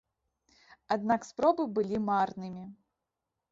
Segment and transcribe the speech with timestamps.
[0.95, 2.67] Аднак спробы былі марнымі.